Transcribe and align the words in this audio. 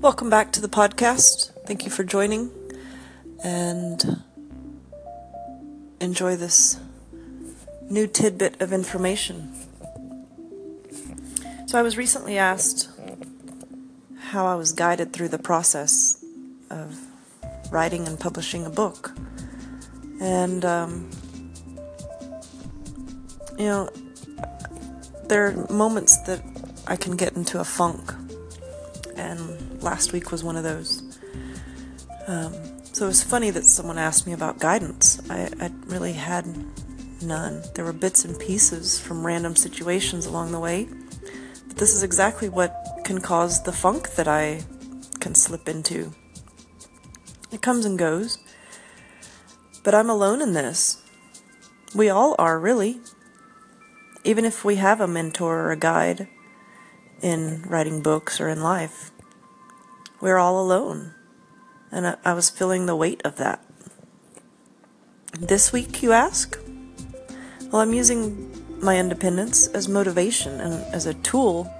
Welcome 0.00 0.30
back 0.30 0.50
to 0.52 0.62
the 0.62 0.68
podcast. 0.68 1.50
Thank 1.66 1.84
you 1.84 1.90
for 1.90 2.04
joining 2.04 2.50
and 3.44 4.22
enjoy 6.00 6.36
this 6.36 6.80
new 7.90 8.06
tidbit 8.06 8.62
of 8.62 8.72
information. 8.72 9.54
So, 11.66 11.78
I 11.78 11.82
was 11.82 11.98
recently 11.98 12.38
asked 12.38 12.88
how 14.18 14.46
I 14.46 14.54
was 14.54 14.72
guided 14.72 15.12
through 15.12 15.28
the 15.28 15.38
process 15.38 16.24
of 16.70 16.98
writing 17.70 18.08
and 18.08 18.18
publishing 18.18 18.64
a 18.64 18.70
book. 18.70 19.12
And, 20.18 20.64
um, 20.64 21.10
you 23.58 23.66
know, 23.66 23.90
there 25.28 25.48
are 25.48 25.66
moments 25.70 26.16
that 26.22 26.42
I 26.86 26.96
can 26.96 27.16
get 27.16 27.34
into 27.34 27.60
a 27.60 27.64
funk 27.64 28.14
and 29.20 29.82
last 29.82 30.12
week 30.12 30.32
was 30.32 30.42
one 30.42 30.56
of 30.56 30.64
those. 30.64 31.18
Um, 32.26 32.54
so 32.92 33.04
it 33.04 33.08
was 33.08 33.22
funny 33.22 33.50
that 33.50 33.64
someone 33.64 33.98
asked 33.98 34.26
me 34.26 34.32
about 34.32 34.58
guidance. 34.58 35.20
I, 35.30 35.50
I 35.60 35.70
really 35.86 36.14
had 36.14 36.46
none. 37.22 37.62
There 37.74 37.84
were 37.84 37.92
bits 37.92 38.24
and 38.24 38.38
pieces 38.38 38.98
from 38.98 39.24
random 39.26 39.56
situations 39.56 40.26
along 40.26 40.52
the 40.52 40.60
way, 40.60 40.88
but 41.68 41.76
this 41.76 41.94
is 41.94 42.02
exactly 42.02 42.48
what 42.48 42.74
can 43.04 43.20
cause 43.20 43.62
the 43.62 43.72
funk 43.72 44.14
that 44.14 44.26
I 44.26 44.62
can 45.20 45.34
slip 45.34 45.68
into. 45.68 46.12
It 47.52 47.62
comes 47.62 47.84
and 47.84 47.98
goes, 47.98 48.38
but 49.82 49.94
I'm 49.94 50.08
alone 50.08 50.40
in 50.40 50.52
this. 50.52 51.02
We 51.94 52.08
all 52.08 52.36
are, 52.38 52.58
really. 52.58 53.00
Even 54.24 54.44
if 54.44 54.64
we 54.64 54.76
have 54.76 55.00
a 55.00 55.08
mentor 55.08 55.60
or 55.60 55.72
a 55.72 55.76
guide 55.76 56.28
in 57.22 57.62
writing 57.62 58.02
books 58.02 58.40
or 58.40 58.48
in 58.48 58.62
life. 58.62 59.10
We're 60.20 60.38
all 60.38 60.60
alone. 60.60 61.14
And 61.92 62.16
I, 62.24 62.34
was 62.34 62.50
feeling 62.50 62.86
the 62.86 62.94
weight 62.94 63.20
of 63.24 63.36
that. 63.36 63.64
This 65.38 65.72
week, 65.72 66.02
you 66.02 66.12
ask? 66.12 66.58
Well, 67.70 67.82
I'm 67.82 67.92
using 67.92 68.80
my 68.80 68.98
independence 68.98 69.66
as 69.68 69.88
motivation 69.88 70.60
and 70.60 70.94
as 70.94 71.06
a 71.06 71.14
tool 71.14 71.72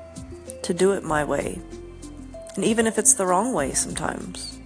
to 0.63 0.75
do 0.75 0.93
it 0.93 1.05
my 1.05 1.25
way. 1.25 1.61
And 2.57 2.65
even 2.65 2.87
if 2.87 2.99
it's 2.99 3.15
the 3.15 3.27
wrong 3.27 3.53
way 3.53 3.73
sometimes. 3.73 4.59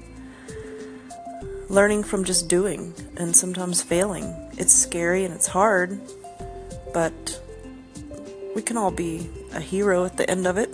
Learning 1.69 2.03
from 2.03 2.25
just 2.25 2.49
doing 2.49 2.95
and 3.17 3.37
sometimes 3.37 3.83
failing. 3.83 4.35
It's 4.57 4.73
scary 4.73 5.25
and 5.25 5.35
it's 5.35 5.47
hard, 5.49 6.01
but 6.93 7.41
we 8.55 8.63
can 8.63 8.77
all 8.77 8.91
be 8.91 9.29
a 9.53 9.61
hero 9.61 10.05
at 10.05 10.17
the 10.17 10.29
end 10.31 10.47
of 10.47 10.57
it. 10.57 10.71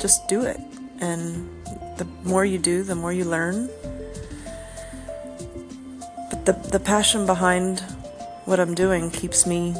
Just 0.00 0.26
do 0.28 0.42
it. 0.42 0.60
And 1.00 1.48
the 1.96 2.06
more 2.24 2.44
you 2.44 2.58
do, 2.58 2.82
the 2.82 2.94
more 2.94 3.12
you 3.12 3.24
learn. 3.24 3.68
But 6.30 6.46
the, 6.46 6.52
the 6.70 6.80
passion 6.80 7.26
behind 7.26 7.80
what 8.44 8.58
I'm 8.58 8.74
doing 8.74 9.10
keeps 9.10 9.46
me 9.46 9.74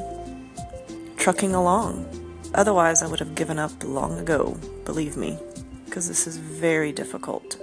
trucking 1.16 1.54
along. 1.54 2.06
Otherwise, 2.54 3.02
I 3.02 3.06
would 3.08 3.18
have 3.18 3.34
given 3.34 3.58
up 3.58 3.72
long 3.82 4.18
ago, 4.18 4.56
believe 4.84 5.16
me, 5.16 5.38
because 5.86 6.06
this 6.06 6.26
is 6.26 6.36
very 6.36 6.92
difficult. 6.92 7.58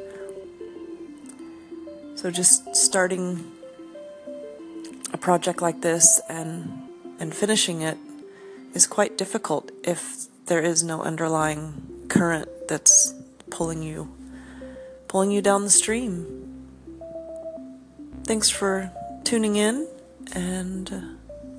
So 2.16 2.32
just 2.32 2.76
starting 2.76 3.52
a 5.14 5.18
project 5.18 5.62
like 5.62 5.82
this 5.82 6.20
and 6.28 6.84
and 7.20 7.36
finishing 7.36 7.82
it 7.82 7.98
is 8.73 8.88
quite 8.88 9.17
difficult 9.17 9.72
if 9.84 10.28
there 10.45 10.62
is 10.62 10.84
no 10.84 11.02
underlying 11.02 12.06
current 12.09 12.50
that's 12.67 13.14
pulling 13.50 13.84
you 13.84 14.16
pulling 15.08 15.31
you 15.31 15.42
down 15.42 15.64
the 15.64 15.70
stream. 15.72 16.67
Thanks 18.26 18.50
for 18.50 18.92
tuning 19.23 19.55
in 19.55 19.88
and 20.33 20.94
uh, 20.94 21.02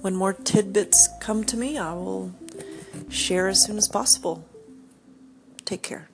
when 0.03 0.15
more 0.15 0.33
tidbits 0.33 1.09
come 1.21 1.45
to 1.45 1.57
me, 1.57 1.77
I 1.77 1.93
will 1.93 2.33
share 3.09 3.49
as 3.49 3.63
soon 3.63 3.77
as 3.77 3.89
possible. 3.89 4.45
Take 5.65 5.83
care. 5.83 6.10